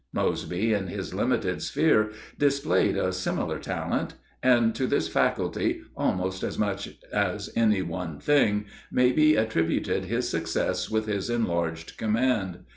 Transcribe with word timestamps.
Mosby, 0.13 0.73
in 0.73 0.87
his 0.87 1.13
limited 1.13 1.61
sphere, 1.61 2.09
displayed 2.39 2.97
a 2.97 3.13
similar 3.13 3.59
talent, 3.59 4.15
and 4.41 4.73
to 4.73 4.87
this 4.87 5.07
faculty, 5.07 5.83
almost 5.95 6.41
as 6.41 6.57
much 6.57 6.89
as 7.13 7.51
any 7.55 7.83
one 7.83 8.19
thing, 8.19 8.65
may 8.91 9.11
be 9.11 9.35
attributed 9.35 10.05
his 10.05 10.27
success 10.27 10.89
with 10.89 11.05
his 11.05 11.29
enlarged 11.29 11.99
command. 11.99 12.61